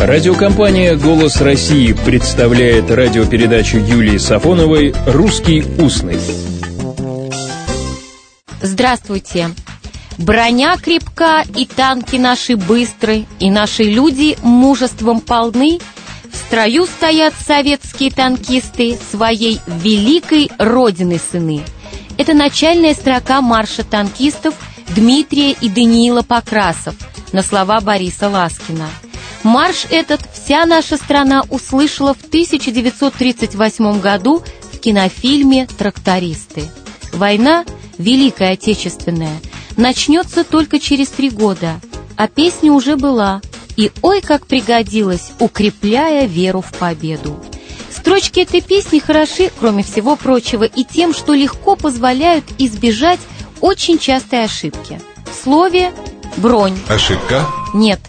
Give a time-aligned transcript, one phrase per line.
[0.00, 6.18] Радиокомпания «Голос России» представляет радиопередачу Юлии Сафоновой «Русский устный».
[8.62, 9.50] Здравствуйте!
[10.16, 15.80] Броня крепка, и танки наши быстры, и наши люди мужеством полны.
[16.32, 21.60] В строю стоят советские танкисты своей великой родины сыны.
[22.16, 24.54] Это начальная строка марша танкистов
[24.96, 26.94] Дмитрия и Даниила Покрасов
[27.32, 28.88] на слова Бориса Ласкина–
[29.42, 36.64] Марш этот вся наша страна услышала в 1938 году в кинофильме «Трактористы».
[37.12, 37.64] Война,
[37.96, 39.40] Великая Отечественная,
[39.76, 41.80] начнется только через три года,
[42.16, 43.40] а песня уже была,
[43.76, 47.42] и ой, как пригодилась, укрепляя веру в победу.
[47.90, 53.20] Строчки этой песни хороши, кроме всего прочего, и тем, что легко позволяют избежать
[53.60, 55.00] очень частой ошибки.
[55.30, 55.92] В слове
[56.36, 56.78] «бронь».
[56.88, 57.46] Ошибка?
[57.74, 58.00] Нет,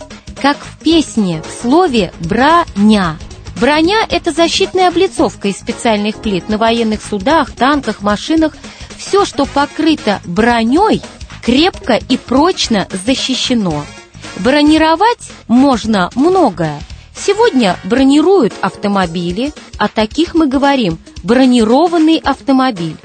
[0.42, 3.18] как в песне в слове «броня».
[3.60, 8.54] Броня– это защитная облицовка из специальных плит на военных судах, танках, машинах.
[8.98, 11.02] Все, что покрыто броней,
[11.44, 13.86] крепко и прочно защищено.
[14.38, 16.82] Бронировать можно многое.
[17.16, 22.96] Сегодня бронируют автомобили, о таких мы говорим– бронированный автомобиль.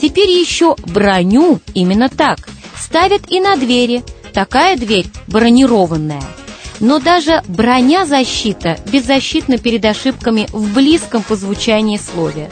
[0.00, 2.38] Теперь еще броню, именно так,
[2.78, 4.02] ставят и на двери.
[4.34, 6.22] Такая дверь бронированная–
[6.82, 12.50] но даже броня-защита беззащитна перед ошибками в близком по звучании слове.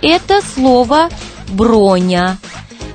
[0.00, 1.10] Это слово
[1.48, 2.38] «броня».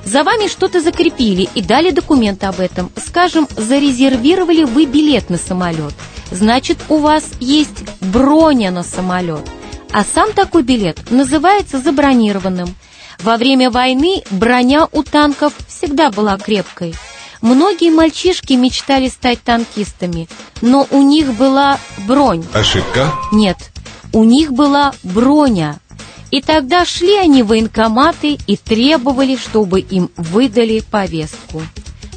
[0.04, 2.90] За вами что-то закрепили и дали документ об этом.
[2.96, 5.92] Скажем, зарезервировали вы билет на самолет.
[6.30, 9.46] Значит, у вас есть броня на самолет.
[9.92, 12.74] А сам такой билет называется забронированным.
[13.20, 16.94] Во время войны броня у танков всегда была крепкой–
[17.40, 20.28] Многие мальчишки мечтали стать танкистами,
[20.60, 22.44] но у них была бронь.
[22.52, 23.12] Ошибка?
[23.32, 23.56] Нет,
[24.12, 25.78] у них была броня.
[26.30, 31.62] И тогда шли они в военкоматы и требовали, чтобы им выдали повестку.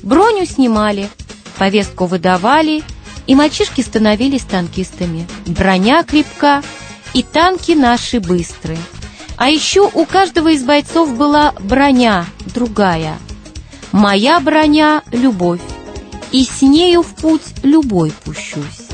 [0.03, 1.09] Броню снимали,
[1.57, 2.83] повестку выдавали,
[3.27, 5.27] и мальчишки становились танкистами.
[5.45, 6.63] Броня крепка,
[7.13, 8.79] и танки наши быстрые.
[9.37, 13.17] А еще у каждого из бойцов была броня другая–
[13.91, 15.61] Моя броня— любовь,
[16.31, 18.87] и с нею в путь любой пущусь.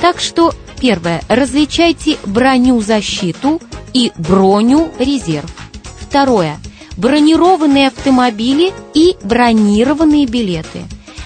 [0.00, 3.60] Так что, первое, различайте броню-защиту
[3.92, 5.50] и броню-резерв.
[6.00, 6.58] Второе,
[6.96, 10.84] бронированные автомобили и бронированные билеты.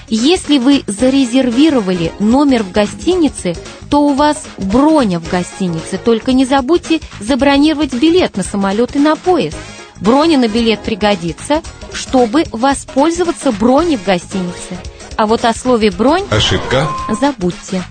[0.09, 3.55] Если вы зарезервировали номер в гостинице,
[3.91, 9.15] то у вас броня в гостинице, только не забудьте забронировать билет на самолет и на
[9.15, 9.57] поезд.
[10.01, 14.79] Броня на билет пригодится, чтобы воспользоваться броней в гостинице.
[15.17, 16.89] А вот о слове «бронь» Ошибка.
[17.21, 17.83] забудьте.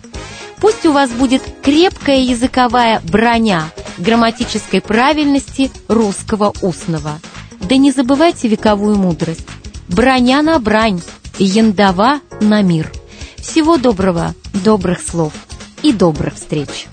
[0.59, 7.19] Пусть у вас будет крепкая языковая броня грамматической правильности русского устного.
[7.61, 9.47] Да не забывайте вековую мудрость.
[9.87, 11.01] Броня на брань,
[11.37, 12.91] яндова на мир.
[13.37, 15.33] Всего доброго, добрых слов
[15.81, 16.87] и добрых встреч.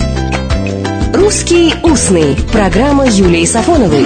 [1.14, 4.04] «Русский устный»– программа Юлии Сафоновой.